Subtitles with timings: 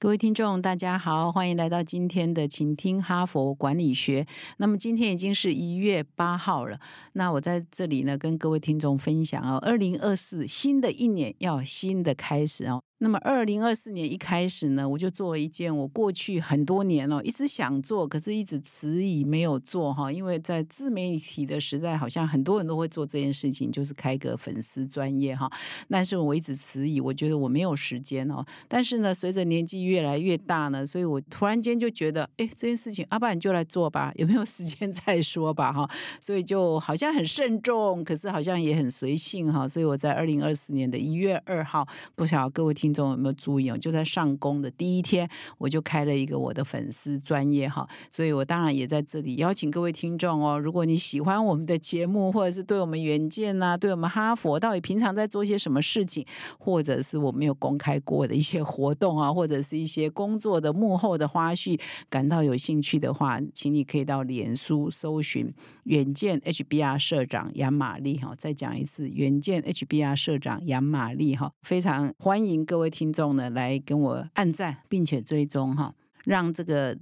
[0.00, 4.24] 各位听众，大家好，欢迎来到今天的请听哈佛管理学。
[4.58, 6.78] 那么今天已经是一月八号了，
[7.14, 12.80] 那我在这里呢，跟各位听众分享哦，二零二四新的一年要新的开始哦。
[13.00, 20.10] 那么，二零二四年一开始呢，我就做了一件我过去很多年了一直想做，可是一直迟疑没有做哈。
[20.10, 25.48] 因为在自媒体的时代，好像很多人都会做这件事情，就是开个粉丝专业哈。
[25.88, 28.44] 但是我一直迟疑，我觉得我没有时间哦。
[28.66, 35.88] 但是呢，随着年纪越来越大呢，所以我突然间就觉得，哎，这件事情，阿爸你就来做吧，有没有时间再说吧哈。
[36.20, 39.68] 所以就好像很慎重，可是好像也很随性哈。
[39.68, 42.87] 所以我在二零二四年的一月二号，不晓得各位听。
[42.88, 43.76] 听众有没有注意哦？
[43.76, 50.58] 就在上工的第一天，我就开了一个我的粉丝专业哈，所以我当然也在这里邀请各位听众哦。
[50.58, 56.24] 如果你喜欢我们的节目，或者是对我们原件呐，对我们哈佛到底平常在做些什么事情，
[56.58, 65.52] 或者是我没有公开过的一些活动啊，或者是一些工作的幕后的花絮，感到有兴趣的话，请你可以到脸书搜寻
[65.88, 68.34] 远见 HBR 社长杨玛丽哈。
[68.38, 72.78] 再讲一次，远见 HBR 社长杨玛丽哈，非常欢迎各。
[72.78, 76.96] 位听众呢，来跟我按赞，并且追踪哈，让这个。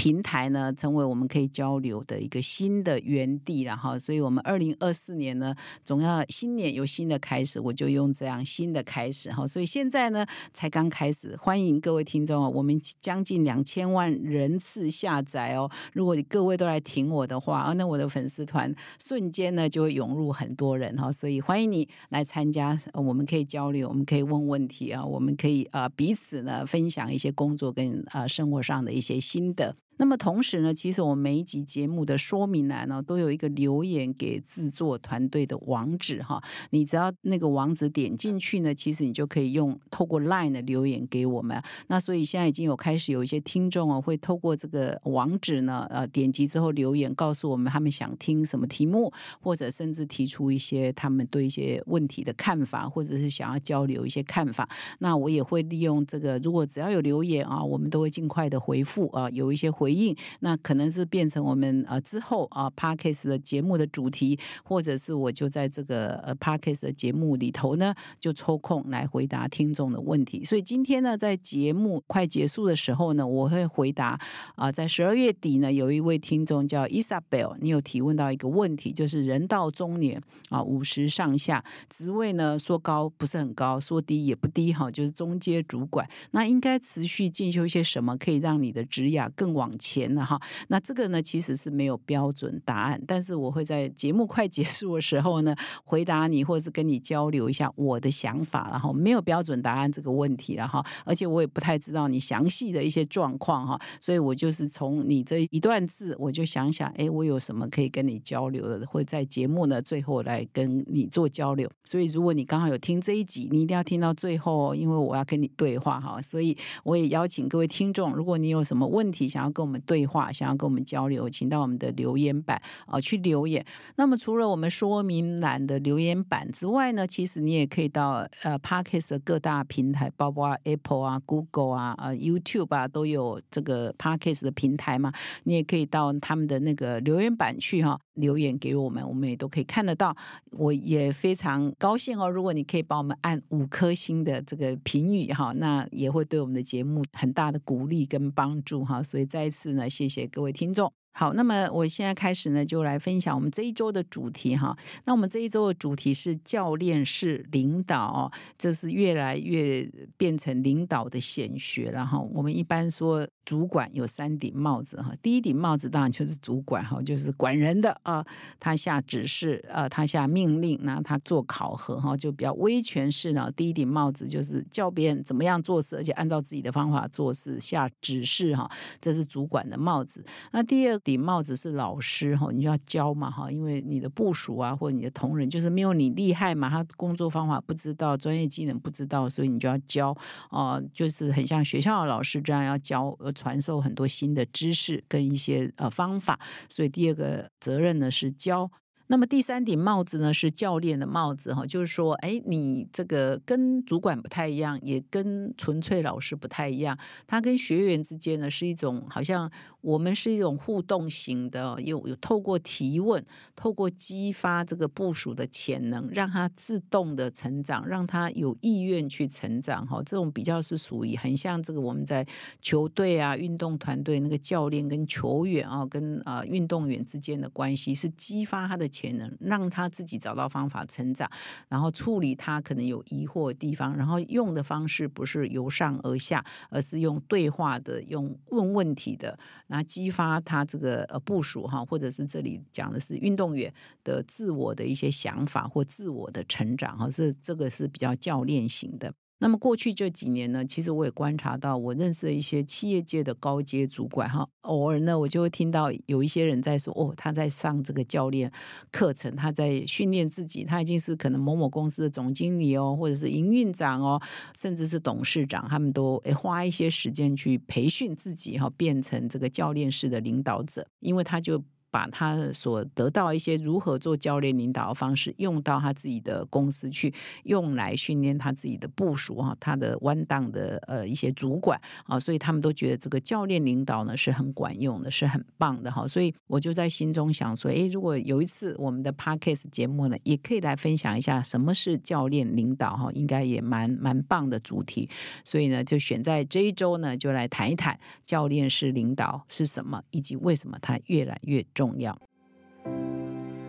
[0.00, 9.46] 平台呢，成为我们可以交流的一个新的园地了哈，所以，我们二零二四年呢，总要新年有新的开始，我就用这样新的开始哈。
[9.46, 15.70] 所以现在呢，才刚开始，欢迎各位听众哦，我们将近两千万人次下载哦。
[15.92, 21.12] 如果各位都来挺我的话啊，那我的粉丝团瞬间呢就会涌入很多人哈。
[21.12, 29.76] 所以欢迎你来参加，我们可以交流，我们可以问问题啊，我们可以呃彼此呢分享一些工作跟呃生活上的一些心得。
[30.00, 36.42] 那么同时呢，其实我们每一集节目的说明栏呢，都有一个留言给制作团队的网址哈。
[36.70, 41.62] 你只要那个网址点进去呢，其实你就可以用透过 Line 的留言给我们。
[41.88, 54.66] 那所以现在已经有开始有一些听众哦，会透过这个网址呢，呃，点击之后留言告诉我们他们想听什么题目，或者甚至提出一些他们对一些问题的看法，或者是想要交流一些看法。
[55.00, 59.89] 那我也会利用这个，如果只要有留言啊，我们都会尽快的回复啊，有一些回。
[59.90, 70.44] 回应那可能是变成我们呃之后啊，parkes 的节目的主题，或者是我就在这个呃 parkes 的节目里头呢，就抽空来回答听众的问题。
[70.44, 74.16] 所以今天呢，在节目快结束的时候呢，我会回答
[74.54, 89.76] 啊，在十二月底呢，有一位听众叫 Isabel，你有提问到一个问题，就是人到中年啊，五十上下，职位呢说高不是很高，说低也不低哈，就是中阶主管，那应该持续进修一些什么，可以让你的职涯更往。
[89.80, 111.66] 钱了哈，那这个呢其实是没有标准答案，但是我会在节目快结束的时候呢回答你，或者是跟你交流一下我的想法，然后没有标准答案这个问题了哈，而且我也不太知道你详细的一些状况哈，所以我就是从你这一段字，我就想想，哎，我有什么可以跟你交流的，会在节目呢最后来跟你做交流。
[111.84, 116.54] 所以如果你刚好有听这一集，你一定要听到最后，因为我要跟你对话哈，所以
[116.84, 119.69] 我也邀请各位听众，如果你有什么问题想要跟。
[119.69, 123.64] 我我们对话，想要跟我们交流，请到我们的留言板啊去留言。
[123.94, 135.12] 那么除了我们说明栏的留言板之外呢，其实你也可以到呃 Parkes 各大平台，包括 Apple 啊、Google 啊、呃 YouTube 啊，都有这个 Parkes 的平台嘛。
[135.44, 140.16] 你也可以到他们的那个留言板去哈，留言给我们，我们也都可以看得到。
[140.50, 149.02] 我也非常高兴哦，如果你可以帮我们按五颗星的这个评语哈，那也会对我们的节目很大的鼓励跟帮助哈。
[149.02, 149.60] 所以在再次。
[149.62, 150.99] 是呢，谢谢各位听众。
[151.12, 154.76] 好，那么我现在开始呢，就来分享我们这一周的主题哈。
[155.04, 159.82] 那我们这一周的主题是教练式领导，这是越来越
[160.16, 162.18] 变成领导的显学了哈。
[162.18, 163.28] 我们一般说。
[163.46, 168.24] 主管有三顶帽子哈，第一顶帽子当然就是主管哈，就是管人的啊，
[168.60, 173.50] 他下指示啊，他下命令，那他做考核哈，就比较威权式呢。
[173.56, 178.70] 第一顶帽子就是教别人怎么样做事，而且按照自己的方法做事，下指示哈，
[179.00, 180.24] 这是主管的帽子。
[180.52, 190.16] 那第二顶帽子是老师哈，你就要教嘛哈，因为你的部署啊或者你的同仁就是没有你厉害嘛，他工作方法不知道，专业技能不知道，所以你就要教
[190.50, 193.16] 呃，就是很像学校的老师这样要教。
[193.34, 196.38] 传授很多新的知识跟一些呃方法，
[196.68, 198.70] 所以第二个责任呢是教。
[199.10, 206.96] 那么第三顶帽子呢，是教练的帽子哈，就是说，哎，你这个跟主管不太一样，也跟纯粹老师不太一样，
[207.26, 213.20] 他跟学员之间呢是一种好像我们是一种互动型的，有有透过提问，
[213.56, 222.24] 透过激发这个部署的潜能，让他自动的成长，让他有意愿去成长哈，这种比较是属于很像这个我们在
[222.62, 231.30] 球队啊、运动团队那个教练跟球员啊、跟啊运动员之间的关系，是激发他的潜能，让他自己找到方法成长，
[231.68, 239.38] 然后处理他可能有疑惑的地方，然后用的方式不是由上而下，而是用对话的、用问问题的，
[239.68, 243.72] 那激发他这个呃部署哈，或者是这里讲的是运动员
[244.04, 249.12] 的自我的一些想法或自我的成长哈，是这个是比较教练型的。
[249.42, 258.52] 那么过去这几年呢，其实我也观察到，我认识的一些企业界的高阶主管哈，偶尔呢，我就会听到有一些人在说，哦，他在上这个教练
[258.92, 264.20] 课程，他在训练自己，他已经是可能某某公司的总经理哦，或者是营运长哦，
[264.56, 271.62] 甚至是董事长，他们都诶花一些时间去培训自己哈，变成这个教练式的领导者，因为他就。
[271.90, 277.12] 把他所得到一些如何做教练领导的方式用到他自己的公司去，
[277.44, 286.06] 用来训练他自己的部署哈，他的弯档的呃一些主管啊，所以他们都觉得这个教练领导呢是很管用的，是很棒的哈。
[286.06, 295.08] 所以我就在心中想说，诶，如果有一次我们的 podcast 节目呢，也可以来分享一下什么是教练领导哈，应该也蛮蛮棒的主题。
[295.44, 301.64] 所以呢，就选在这一周呢，就来谈一谈教练式领导是什么，以及为什么它越来越。
[301.80, 302.14] 重要。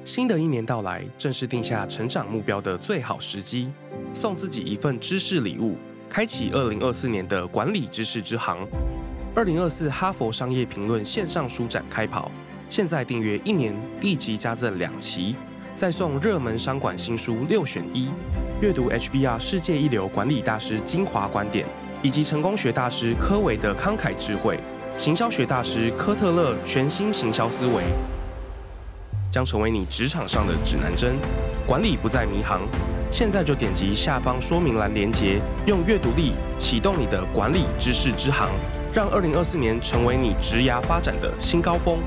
[0.03, 3.69] 新的一年到来，正是定下成长目标的最好时机。
[4.13, 5.77] 送自己一份知识礼物，
[6.09, 8.67] 开启二零二四年的管理知识之行。
[9.33, 12.29] 二零二四哈佛商业评论线上书展开跑，
[12.69, 15.37] 现在订阅一年，立即加赠两期，
[15.73, 18.09] 再送热门商管新书六选一，
[18.61, 21.65] 阅读 HBR 世界一流管理大师精华观点，
[22.01, 24.59] 以及成功学大师科维的慷慨智慧。
[25.01, 27.81] 行销学大师科特勒全新行销思维，
[29.31, 31.15] 将成为你职场上的指南针，
[31.65, 32.61] 管理不再迷航。
[33.11, 38.47] 现在就点击下方说明栏连接，用阅读力启动你的管理知识之航，
[38.93, 41.97] 让二零二四年成为你职涯发展的新高峰。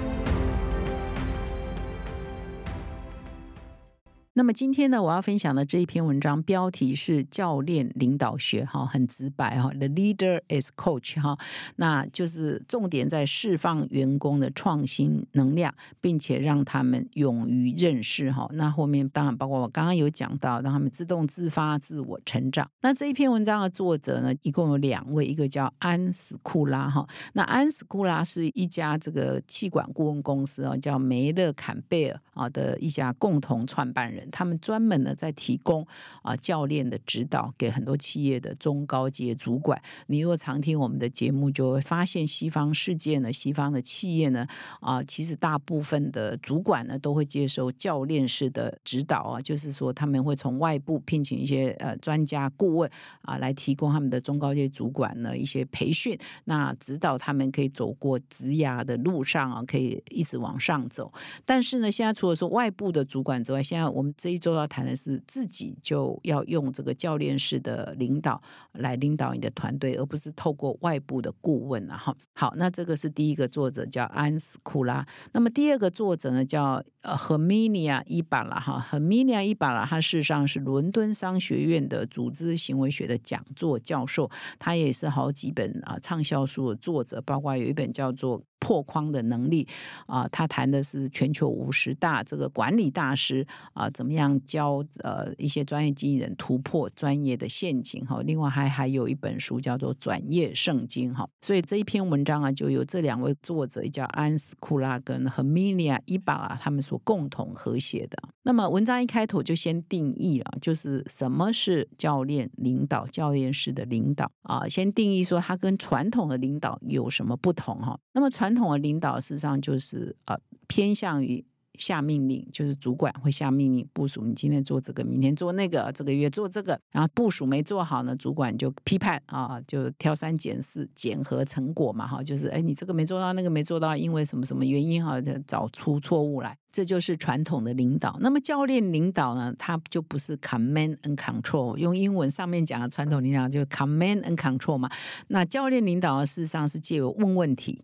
[4.37, 11.39] 那么今天呢，我要分享的这一篇文章标题是教练领导学，哈，很直白哈，The leader is coach，哈，
[11.77, 18.49] 那就是重点在释放员工的创新能量，并且让他们勇于认识，哈。
[18.55, 22.69] 那后面当然包括我刚刚有讲到，让他们自动自发、自我成长。
[22.83, 34.24] 那这一篇文章的作者呢，一共有两位，一个叫安斯库拉，哈，那安斯库拉是一家这个气管顾问公司啊，叫梅勒坎贝尔啊的一家共同创办人。
[34.31, 35.87] 他们专门呢在提供
[36.23, 39.81] 啊教练的指导给很多企业的中高阶主管。
[40.07, 44.47] 你如果常听我们的节目，就会发现西方世界呢，西方的企业呢
[44.81, 52.91] 啊，其实大部分的主管呢都会接受教练式的指导啊，就是说他们会从外部聘请一些呃专家顾问
[53.23, 61.13] 啊来提供他们的中高阶主管呢一些培训，那指导他们可以走过职涯的路上啊，可以一直往上走。
[61.45, 68.41] 但是呢，现在除了说外部的主管之外，现在我们这一周要谈的是自己就要用这个教练式的领导
[68.73, 71.97] 来领导你的团队，而不是透过外部的顾问啊。
[71.97, 75.07] 哈，好，那这个是第一个作者叫安斯库拉。
[75.33, 88.43] 那么第二个作者呢叫呃 Herminia 伊巴拉哈，Herminia 伊巴拉，他事实上是伦敦商学院的组织行为学的讲座教授，他也是好几本啊畅销书的作者，包括有一本叫做。
[88.65, 89.69] 破框的能力
[90.07, 98.23] 啊，他谈的是全球五十大这个管理大师啊，怎么样教呃一些专业经纪人突破专业的陷阱哈。
[98.25, 101.29] 另外还还有一本书叫做《转业圣经》哈。
[101.43, 108.17] 所以这一篇文章啊，就由这两位作者叫安斯库拉跟和米利亚伊巴拉他们所共同合写的。
[108.45, 117.99] 那么文章一开头就先定义了，就是什么是教练领导，教练式的领导啊，先定义说它跟传统的领导有什么不同哈。
[118.13, 121.45] 那么传传统的领导事实上就是呃偏向于
[121.77, 138.17] 下命令，就是主管会下命令部署，你今天做这个，明天做那个，这个月做这个，然后部署没做好呢，主管就批判啊，就挑三拣四，检核成果嘛哈，就是哎你这个没做到，那个没做到，因为什么什么原因哈，找出错误来，这就是传统的领导。
[138.21, 144.89] 那么教练领导呢，他就不是 command and control，用英文上面讲的传统领导就是 command and control 嘛。
[145.27, 147.83] 那教练领导事实上是借由问问题。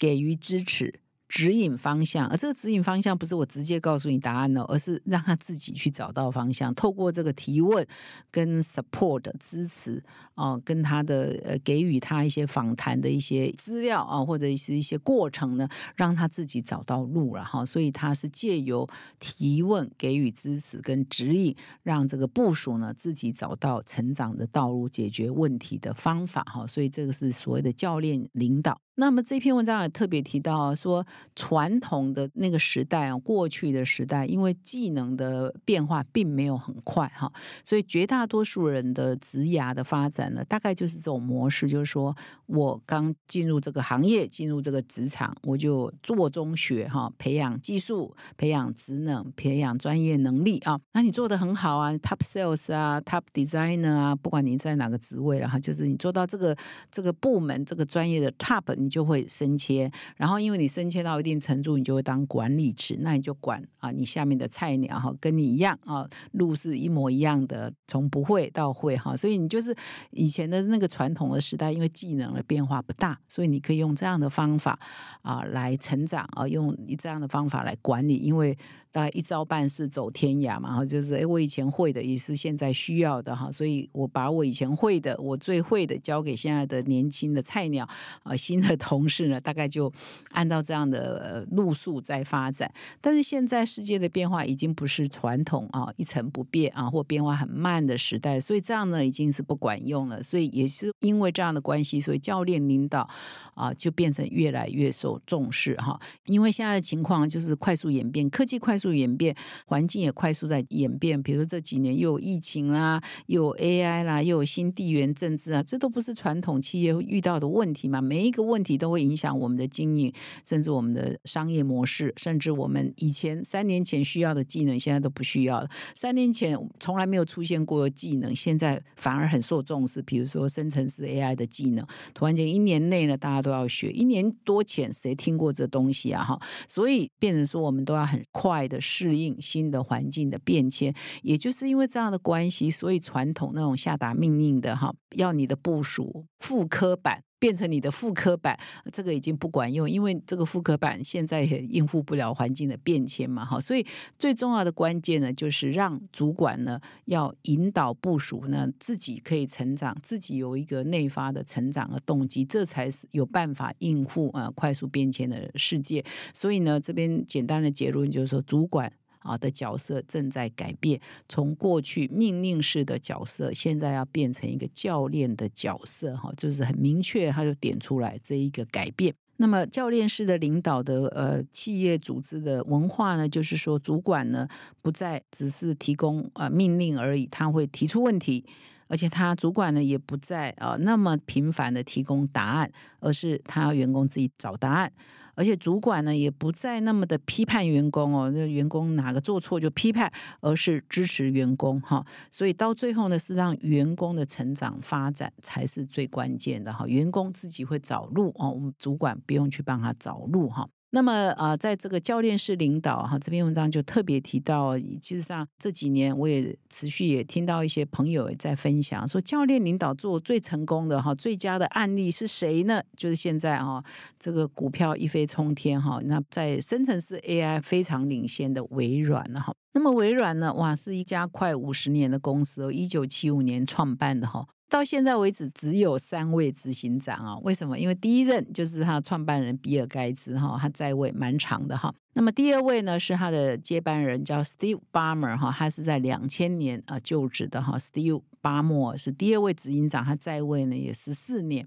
[0.00, 7.86] 给予支持、指引方向，而这个指引方向不是我直接告诉你答案哦，而是让他自己去找到方向，透过这个提问
[8.32, 10.02] 跟 support 支持
[10.34, 17.64] 哦，跟他的呃给予他一些访谈的一些资料啊，或者是一些过程呢，让他自己找到路了哈。
[17.64, 18.88] 所以他是借由
[19.20, 21.54] 提问给予支持跟指引，
[21.84, 26.66] 让这个部署呢自己找到成长的道路、解决问题的方法哈。
[26.66, 28.80] 所以这个是所谓的教练领导。
[29.00, 31.04] 那么这篇文章也特别提到说，
[31.34, 37.32] 传统的那个时代啊，过去的时代，因为技能的变化并没有很快哈，
[37.64, 42.14] 所以绝大多数人的职涯的发展呢，大概就是这种模式，就是说
[42.44, 50.78] 我刚进入这个行业，进入这个职场，我就做中学哈，培养技术，培养职能，培养专业能力啊。
[50.92, 56.54] 那你做的很好啊，top sales 啊，top designer 啊，不管你在哪个职位了哈，就是你做到这个
[56.90, 69.74] 这个部门这个专业的 top，就会升迁，然后因为你升迁到一定程度，你就会当管理职，那你就管啊，你下面的菜鸟哈，跟你一样啊，路是一模一样的，从不会到会哈，所以你就是
[70.10, 74.78] 以前的那个传统的时代，因为技能的变化不大，所以你可以用这样的方法
[75.22, 78.58] 啊来成长啊，用这样的方法来管理，因为。
[78.92, 87.88] 大概一招半式走天涯嘛，哈，就是哎，我以前会的也是现在需要的哈，所以我把我以前会的，我最会的交给现在的年轻的菜鸟
[88.24, 89.92] 啊，新的同事呢，大概就
[90.30, 92.68] 按照这样的路数在发展。
[93.00, 100.20] 但是现在世界的变化已经不是传统啊一成不变啊或变化很慢的时代，所以这样呢已经是不管用了。
[100.20, 103.08] 所以也是因为这样的关系，所以教练领导
[103.54, 105.96] 啊就变成越来越受重视哈。
[106.26, 108.79] 因为现在的情况就是快速演变，科技快。
[108.80, 111.22] 速演变，环境也快速在演变。
[111.22, 118.00] 比如说这几年又有疫情啦，又有 AI 啦，又有新地缘政治啊，这都不是传统企业遇到的问题嘛？
[118.00, 120.10] 每一个问题都会影响我们的经营，
[120.44, 125.68] 甚至我们的商业模式，甚至我们以前三年前需要的技能，现在都不需要了。
[125.94, 130.00] 三年前从来没有出现过的技能，现在反而很受重视。
[130.02, 133.90] 比如说生成式 AI 的技能，突然间一年内呢，大家都要学。
[133.90, 136.24] 一年多前谁听过这东西啊？
[136.24, 138.66] 哈，所以变成说我们都要很快。
[138.70, 148.56] 的适应新的环境的变迁，也就是因为这样的关系，所以传统那种下达命令的哈，要你的部署副科版变成你的复刻版，
[148.92, 153.84] 这个已经不管用，因为这个复刻版现在也应付不了环境的变迁嘛哈，所以
[154.16, 166.04] 最重要的关键呢，就是让主管呢要引导部署呢自己可以成长，自己有一个内发的成长的动机，这才是有办法应付啊快速变迁的世界。
[166.34, 168.92] 所以呢，这边简单的结论就是说，主管。
[169.20, 179.14] 啊的角色正在改变，从过去命令式的角色，现在要变成一个教练的角色，哈，就是很明确，他就点出来这一个改变。
[179.36, 184.46] 那么教练式的领导的呃企业组织的文化呢，就是说主管呢
[184.82, 188.44] 不再只是提供呃命令而已，他会提出问题，
[188.86, 194.92] 而且他主管呢也不再啊那么频繁的提供答案，而是他要员工自己找答案。
[195.40, 202.04] 而且主管呢也不再那么的批判员工哦，那员工哪个做错就批判，而是支持员工哈。
[202.30, 206.86] 所以到最后呢，是让员工的成长发展才是最关键的哈。
[206.86, 210.68] 员工自己会找路哦，我们主管不用去帮他找路哈。
[210.92, 222.82] 那么啊，在这个教练式领导哈，这篇文章就特别提到，其实上这几年我也持续也听到一些朋友也在分享，说教练领导做最成功的哈，最佳的案例是谁呢？
[222.96, 223.82] 就是现在哈，
[224.18, 229.54] 这个股票一飞冲天哈，那在生成式 AI 非常领先的微软哈。
[229.72, 234.44] 那么微软呢，哇，是一家快五十年的公司哦，一九七五年创办的哈。
[234.70, 237.36] 到现在为止，只有三位执行长啊？
[237.42, 237.78] 为什么？
[237.78, 241.92] 因为第一任就是他创办人比尔盖茨哈，他在位蛮长的哈。
[242.14, 247.78] 那么第二位呢，是他的接班人叫 Steve Ballmer 哈，他是在两千年啊就职的哈。
[247.78, 251.66] Steve 巴莫是第二位执行长，他在位呢也十四年。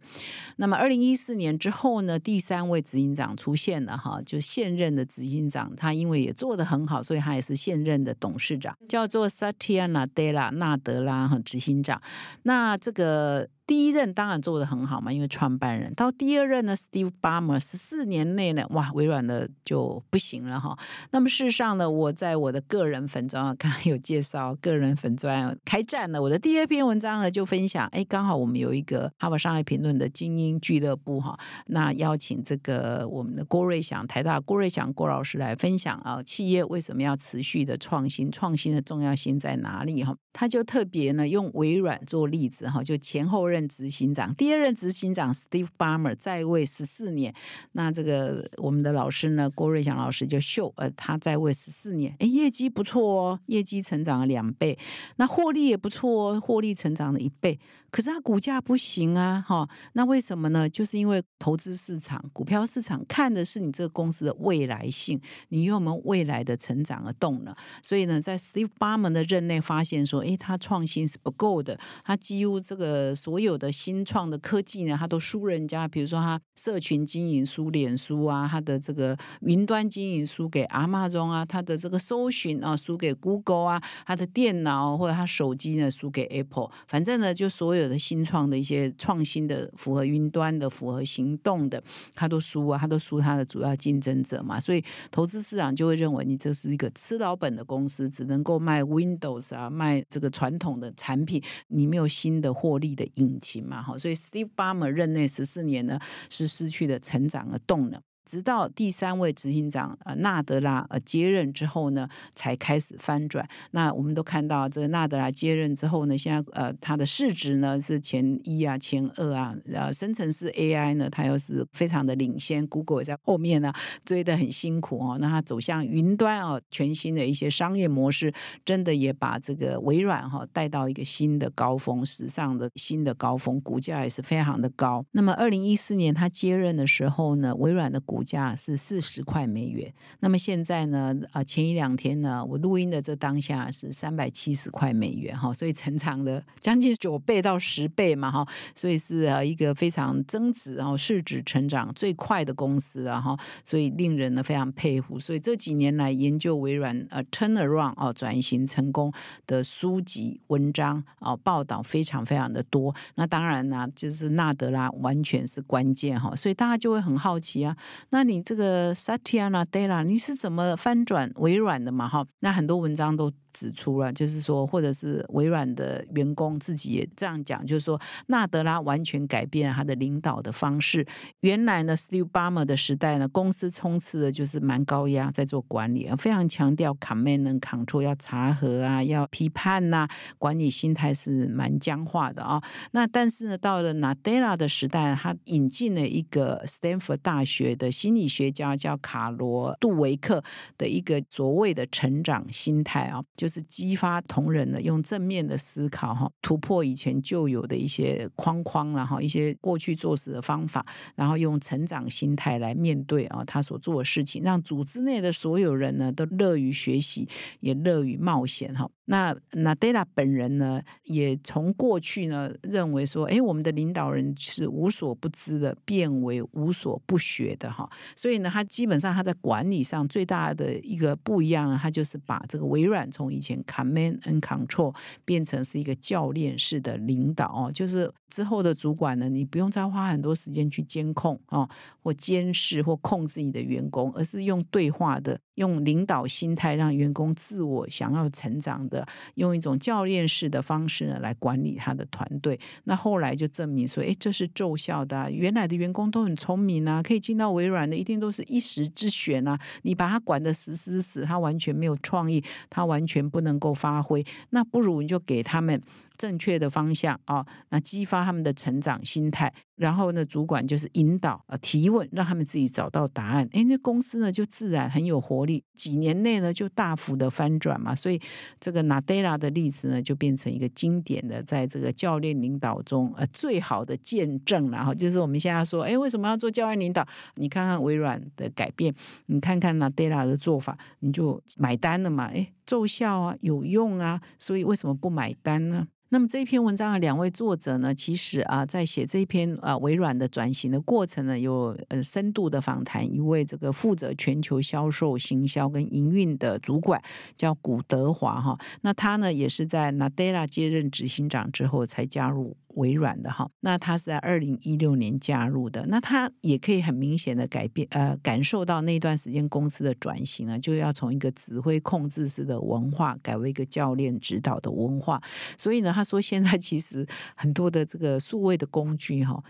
[0.58, 12.02] 那么二零一四年之后呢，第三位执行长出现了哈，就现任的执行长，他因为也做得很好，所以他也是现任的董事长，叫做 Satya Nadella 纳德拉哈执行长。
[12.44, 13.48] 那这个。
[13.66, 15.94] 第一任当然做的很好嘛，因为创办人。
[15.94, 20.78] 到第二任呢，Steve Ballmer 十四年内呢，哇，微软的就不行了哈。
[21.12, 26.22] 那么事实上呢，我在我的个人粉专啊，刚刚有介绍个人粉专开战了。
[26.22, 40.14] 我的第二篇文章呢，就分享，哎，刚好我们有一个哈佛商业评论的精英俱乐部哈，那邀请这个我们的郭瑞祥，台大郭瑞祥郭老师来分享啊，企业为什么要持续的创新，创新的重要性在哪里哈？
[40.34, 43.53] 他就特别呢用微软做例子哈，就前后。
[43.54, 47.34] 任执行长，第二任执行长 Steve Ballmer 在位十四年。
[47.74, 54.78] 那这个我们的老师呢，郭瑞祥老师就秀，呃，他在位十四年，哎，业绩不错哦，业绩成长了两倍，
[55.18, 57.60] 那获利也不错哦，获利成长了一倍。
[57.92, 60.68] 可是他股价不行啊，哈，那为什么呢？
[60.68, 67.54] 就是因为投资市场、股票市场看的是你这个公司的未来性，你有没有未来的成长的动能。
[67.84, 75.88] 所以呢，在 Steve Ballmer 的任内发现说，诶，他创新是不够的，他几乎这个所有有的新创的科技呢，他都输人家。
[75.88, 86.72] 比如说他社群经营输脸书啊，他的这个云端经营输给 Amazon 啊，他的这个搜寻啊输给 Google 啊，他的电脑或者他手机呢输给 Apple。
[86.88, 87.84] 反正呢，就所有。
[87.84, 91.84] 的新创的一些创新的、符合云端的、符合行动的，
[92.16, 94.82] 他都输啊，他都输他的主要竞争者嘛，所以
[95.12, 106.00] 投资市场就会认为你这是一个吃老本的公司，只能够卖 Windows 啊，卖这个传统的产品，你没有新的获利的引擎嘛，哈，所以 Steve Ballmer 任内十四年呢，
[106.30, 108.02] 是失去了成长的动能。
[108.26, 113.48] 直到第三位执行长呃纳德拉呃接任之后呢，才开始翻转。
[113.72, 123.74] 那我们都看到，这个纳德拉接任之后呢，现在呃它的市值呢是前一啊、前二啊，呃生成式 AI 呢，它又是非常的领先，Google 也在后面呢
[124.06, 125.18] 追得很辛苦哦。
[125.20, 128.34] 那它走向云端哦，全新的一些商业模式，
[128.66, 135.04] 真的也把这个微软哈带到一个新的高峰，史上的新的高峰，股价也是非常的高。
[135.12, 141.16] 那么二零一四年他接任的时候呢，微软的股股价是四十块美元，那么现在呢？
[141.32, 155.20] 啊，前一两天呢，我录音的这当下是三百七十块美元哈，所以成长了将近九倍到十倍嘛哈，所以是啊一个非常增值然后市值成长最快的公司啊哈，所以令人呢非常佩服。
[155.20, 159.12] 所以这几年来研究微软呃 turnaround 哦转型成功
[159.48, 162.94] 的书籍文章哦报道非常非常的多。
[163.16, 167.76] 那当然呢，就是纳德拉完全是关键哈，所以大家就会很好奇啊。
[168.10, 172.08] 那你这个 Satya Nadella，你是怎么翻转微软的嘛？
[172.08, 173.32] 哈，那很多文章都。
[173.54, 181.06] 指出了，就是说，或者是微软的员工自己也这样讲，就是说，纳德拉完全改变了他的领导的方式。
[181.42, 192.62] 原来呢，Steve Ballmer 的时代呢，公司充斥的就是蛮高压，在做管理，非常强调 command and control，要查核啊，要批判呐，管理心态是蛮僵化的啊。
[192.92, 200.44] 那但是呢，到了纳德拉的时代，他引进了一个 Stanford 大学的心理学家叫卡罗杜维克
[200.78, 203.24] 的一个所谓的成长心态啊。
[203.44, 217.28] 就是激发同仁呢，用正面的思考哈，突破以前旧有的一些框框然后一些过去做事的方法，然后用成长心态来面对啊他所做的事情，让组织内的所有人呢都乐于学习，
[217.60, 218.90] 也乐于冒险哈。
[219.06, 227.90] 那那 Della 本人呢，也从过去呢认为说，哎，我们的领导人是无所不知的，变为无所不学的哈。
[228.16, 241.68] 所以呢，他基本上他在管理上最大的一个不一样，他就是把这个微软从以前 command and control 变成是一个教练式的领导哦，就是之后的主管呢，你不用再花很多时间去监控哦，
[242.02, 245.40] 或监视或控制你的员工，而是用对话的。
[245.56, 252.60] 用领导心态让员工自我想要成长的，用一种教练式的方式呢来管理他的团队。
[252.86, 255.16] 那后来就证明说，哎，这是奏效的。
[255.16, 259.60] 啊原来的员工都很聪明啊，可以进到微软的，一定都是一时之选啊。
[259.84, 264.26] 你把他管得死死死，他完全没有创意，他完全不能够发挥。
[264.50, 265.82] 那不如你就给他们。
[266.24, 273.46] 正确的方向啊，那激发他们的成长心态，然后呢，主管就是引导呃提问，让他们自己找到答案。
[273.52, 277.94] 哎，那公司呢就自然很有活力，几年内呢就大幅的翻转嘛。
[277.94, 278.18] 所以
[278.58, 284.72] 这个 Nadella 的例子呢，就变成一个经典的，在这个教练领导中呃最好的见证。
[284.72, 287.06] 然后就是我们现在说，哎，为什么要做教练领导？
[287.36, 292.28] 你看看微软的改变，你看看 Nadella 的做法，你就买单了嘛？
[292.28, 295.86] 哎，奏效啊，有用啊，所以为什么不买单呢？
[296.14, 307.02] 那么这篇文章的两位作者呢，其实啊，在写这篇啊微软的转型的过程呢，有呃深度的访谈一位这个负责全球销售、行销跟营运的主管，
[307.36, 308.56] 叫古德华哈。
[308.82, 312.56] 那他呢，也是在 Nadella 接任执行长之后才加入。
[312.76, 325.22] 微软的哈，那他是在二零一六年加入的，那他也可以很明显的改变，呃，感受到那段时间公司的转型呢，就要从一个指挥控制式的文化改为一个教练指导的文化。
[325.58, 327.06] 所以呢，他说现在其实
[327.36, 329.44] 很多的这个数位的工具哈，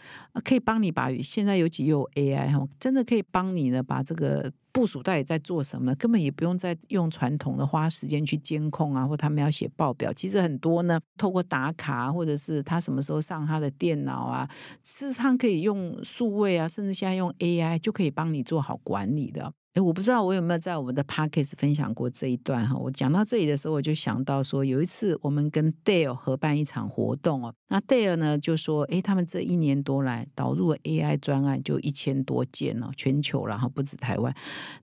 [0.44, 4.52] 可以帮你把现在尤其有 AI 哈，真的可以帮你呢把这个。
[4.74, 10.12] 部署到底在做什么，根本也不用再用传统的花时间去监控啊，或他们要写报表。
[10.12, 14.50] 其实很多呢，透过打卡，或者是他什么时候上他的电脑啊，
[14.82, 19.54] 事实上可以用数位啊，甚至现在用 AI 就可以帮你做好管理的。
[19.74, 22.76] 哎，我不知道我有没有在我们的 podcast 分享过这一段哈。
[22.78, 34.32] 我讲到这里的时候，我就想到说，有一次我们跟 Dale 合办一场活动哦，那 Dale 呢就说，哎，他们这一年多来导入 AI 专案就一千多件哦，全球然后不止台湾。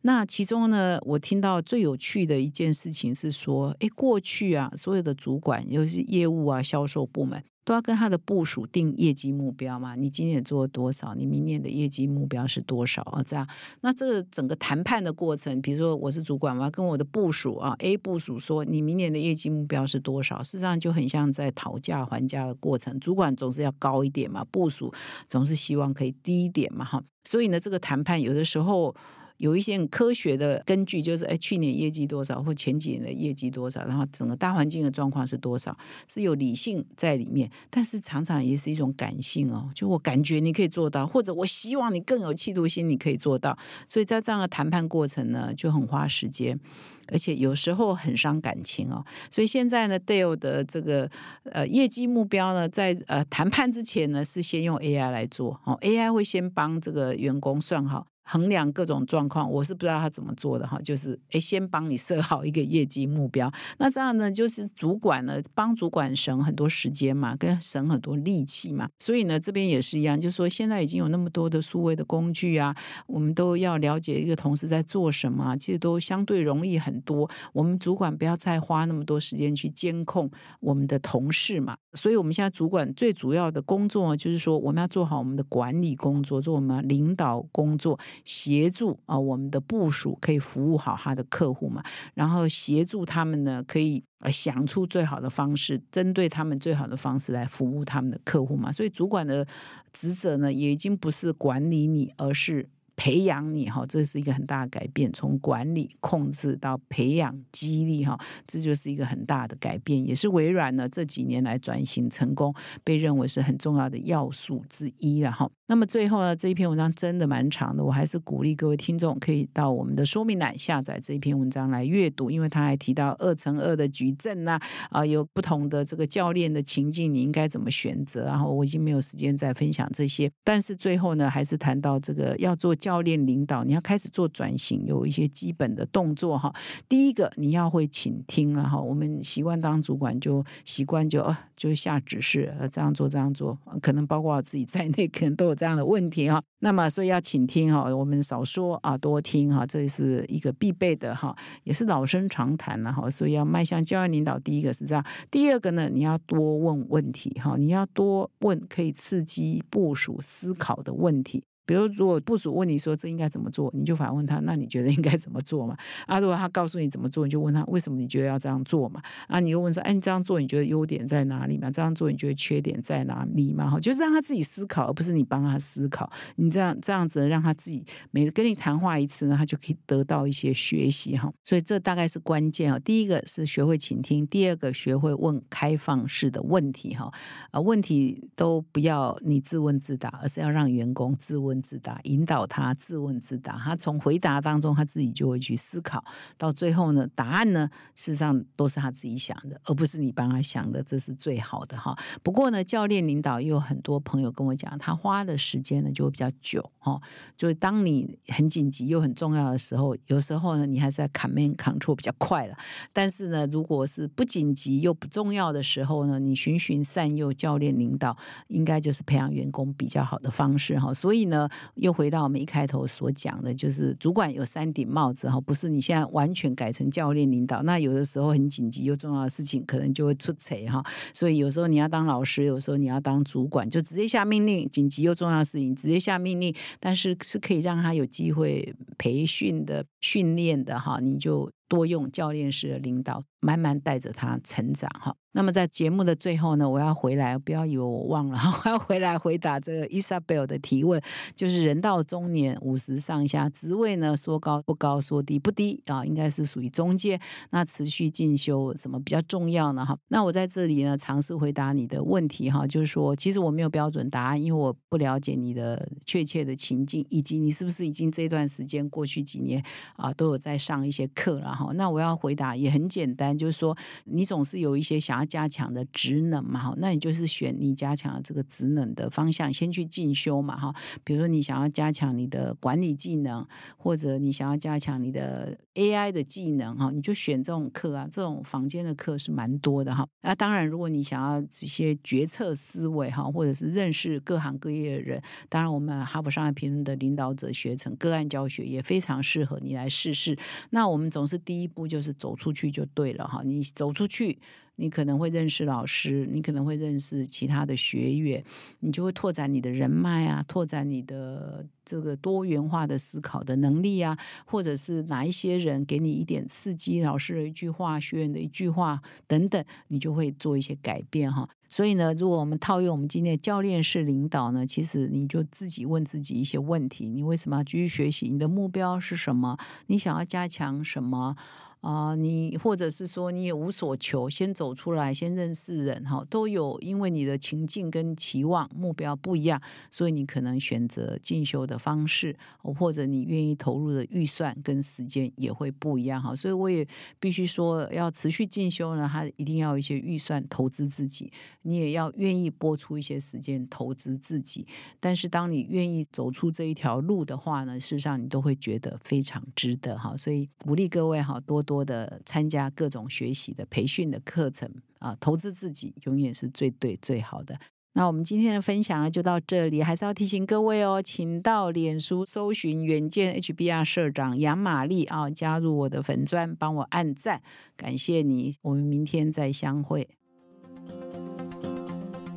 [0.00, 7.40] 那其中呢，我听到最有趣的一件事情是说，哎，过去啊，所有的主管，尤其是业务啊、销售部门。
[7.64, 9.94] 都要跟他的部署定业绩目标嘛？
[9.94, 11.14] 你今年做了多少？
[11.14, 13.22] 你明年的业绩目标是多少啊？
[13.22, 13.46] 这样，
[13.82, 20.42] 那这个整个谈判的过程，比如说我是主管，我要跟我的部署啊，A 部署说你明年的业绩目标是多少？
[20.42, 24.92] 事实上就很像在讨价还价的过程，主管总是要高一点嘛，部署
[25.28, 27.02] 总是希望可以低一点嘛，哈。
[27.24, 28.94] 所以呢，这个谈判有的时候。
[29.40, 35.74] 有一些很科学的根据，就是哎，去年业绩多少，或前几年的业绩多少，然后整个大环境的状况是多少，
[36.06, 39.70] 是有理性在里面，但是常常也是一种感性哦。
[39.74, 43.56] 就我感觉你可以做到，或者我希望你更有企图心，你可以做到。
[43.88, 46.60] 所以在这样的谈判过程呢，就很花时间，
[47.08, 49.02] 而且有时候很伤感情哦。
[49.30, 51.10] 所以现在呢，Dale 的这个
[51.44, 58.06] 呃业绩目标呢，在呃谈判之前呢，是先用 AI 来做哦，AI 会先帮这个员工算好。
[58.30, 72.72] 衡量各种状况，我是不知道他怎么做的哈，就是诶，先帮你设好一个业绩目标，那这样呢，就是主管呢帮主管省很多时间嘛，跟省很多力气嘛，所以呢，这边也是一样，就是说现在已经有那么多的数位的工具啊，
[73.08, 77.28] 我们都要了解一个同事在做什么，其实都相对容易很多。
[77.52, 87.98] 我们主管不要再花那么多时间去监控我们的同事嘛，所以我们现在主管最主要的工作就是说，我们要做好我们的管理工作，做我们领导工作。
[88.24, 91.82] 协助啊，我们的部署可以服务好他的客户嘛，
[92.14, 98.70] 然后协助他们呢，可以呃想出最好的方式，针对他们最好的方式来服务他们的客户嘛。
[98.72, 99.46] 所以主管的
[99.92, 102.68] 职责呢，也已经不是管理你，而是。
[102.96, 112.54] 培养你哈，这是一个很大的改变，从管理控制到培养激励哈，这就是一个很大的改变，也是微软呢这几年来转型成功
[112.84, 115.50] 被认为是很重要的要素之一了哈。
[115.70, 124.58] 那么最后呢，这一篇文章真的蛮长的，我还是鼓励各位听众可以到我们的说明栏下载这一篇文章来阅读，因为他还提到二乘二的矩阵呐，
[124.90, 128.24] 啊，有不同的这个教练的情境，你应该怎么选择？
[128.24, 133.00] 然后我已经没有时间再分享这些，但是最后呢，还是谈到这个要做教。
[133.00, 136.54] 练领导，你要开始做转型，有一些基本的动作哈。
[136.86, 138.78] 第一个，你要会倾听了哈。
[138.78, 146.42] 我们习惯当主管，就习惯就呃就下指示，呃这样做这样做，可能包括我自己在内，可能都有这样的问题哈。
[146.60, 153.10] 那么，所以要请听哈，我们少说啊，多听哈，这是一个必备的哈，也是老生常谈了哈。
[153.10, 161.44] 所以要迈向教育领导，第一个是这样，第二个呢，你要多问问题哈，你要多问可以刺激部署思考的问题。
[161.70, 165.76] 比如，如果部署问你说这应该怎么做，你就反问他，那你觉得应该怎么做嘛？
[166.04, 169.00] 啊，如果他告诉你怎么做，你就问他为什么你觉得要这样做嘛？
[169.28, 171.70] 啊，你又问说，哎，你这样做你觉得优点在哪里嘛？
[171.70, 173.70] 这样做你觉得缺点在哪里嘛？
[173.70, 176.10] 哈，就是让他自己思考，而不是你帮他思考。
[176.34, 181.32] 你这样这样子让他自己每跟你谈话一次呢，他就可以得到一些学习哈。
[181.44, 182.80] 所以这大概是关键啊。
[182.80, 187.12] 第一个是学会倾听，第二个学会问开放式的问题哈。
[187.52, 191.59] 啊，问题都不要你自问自答，而是要让员工自问。
[191.60, 196.04] 自答，引导他自问自答，他从回答当中他自己就会去思考，
[196.38, 201.96] 到最后呢，答案呢，事实上都是他自己想的，而不是你帮他想的，这是最好的哈。
[202.22, 207.00] 不过呢，教练领导又有很多朋友跟我讲，他花的时间呢就会比较久哈。
[207.36, 212.56] 就是当你很紧急又很重要的时候，有时候呢，你还是要 command control 比较快了。
[212.92, 218.16] 但是呢，如果是不紧急又不重要的时候呢，你循循善诱，教练领导
[218.48, 220.94] 应该就是培养员工比较好的方式哈。
[220.94, 221.48] 所以呢。
[221.74, 230.84] 又回到我们一开头所讲的，就是主管有三顶帽子哈，不是你现在完全改成教练领导，那有的时候很紧急又重要的事情，可能就会出错哈。
[231.14, 241.50] 所以有时候你要当老师，有时候你要当主管，就直接下命令，紧急又重要的事情直接下命令，但是是可以让他有机会培训的、训练的哈，你就。
[241.70, 245.14] 多用教练式的领导，慢慢带着他成长哈。
[245.32, 251.00] 那么在节目的最后呢，我要回来，不要以为我忘了，我要回来回答这个 Isabel 的提问，
[251.36, 257.20] 就是人到中年五十上下，职位呢说高不高，说低不低啊，应该是属于中介。
[257.50, 259.86] 那持续进修什么比较重要呢？
[259.86, 269.62] 哈，那我在这里呢尝试回答你的问题哈，就是说其实我没有标准答案，因为我不了解你的确切的情境，以及你是不是已经这段时间过去几年
[269.94, 271.70] 啊都有在上一些课了哈。
[271.74, 275.30] 那我要回答也很简单，就是说你总是有一些想要。
[275.30, 280.74] 加强的职能嘛，哈，那你就是选你加强的这个职能的方向，先去进修嘛，哈。
[281.04, 290.04] 比如说你想要加强你的管理技能，或者你想要加强你的 AI 的技能，哈，你就选这种课啊，这种房间的课是蛮多的哈。
[290.22, 300.36] 那当然，如果你想要这些决策思维哈，或者是认识各行各业的人，当然我们哈佛商业评论的领导者学程个案教学也非常适合你来试试。
[300.70, 304.38] 那我们总是第一步就是走出去就对了哈，你走出去。
[304.76, 308.42] 你可能会认识老师，你可能会认识其他的学员，
[308.78, 321.46] 你就会拓展你的人脉啊，拓展你的这个多元化的思考的能力啊，或者是哪一些人给你一点刺激，老师的一句话，学员的一句话等等，你就会做一些改变哈。
[321.68, 328.30] 所以呢，如果我们套用我们今天的教练式领导呢，其实你就自己问自己一些问题：你为什么要继续学习？
[328.30, 329.58] 你的目标是什么？
[329.88, 331.36] 你想要加强什么？
[331.80, 339.58] 啊，你或者是说你也无所求，先走出来，先认识人哈，都有因为你的情境跟期望目标不一样，
[339.90, 346.36] 所以你可能选择进修的方式，或者你愿意投入的预算跟时间也会不一样哈。
[346.36, 346.86] 所以我也
[347.18, 354.66] 必须说，要持续进修呢，它一定要有一些预算投资自己，你也要愿意拨出一些时间投资自己。
[355.00, 360.14] 但是当你愿意走出这一条路的话呢，事实上你都会觉得非常值得哈。
[360.14, 361.64] 所以鼓励各位哈，多。
[361.70, 367.56] 多的参加各种学习的培训的课程啊，投资自己永远是最对最好的。
[367.92, 377.40] 那我们今天的分享呢，就到这里，还是要提醒各位哦，请到脸书搜寻远见 HBR 社长杨玛丽啊，加入我的粉砖，帮我按赞，
[377.76, 378.56] 感谢你。
[378.62, 380.08] 我们明天再相会。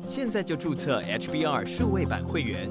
[0.06, 2.70] 现在就注册 HBR 数位版会员，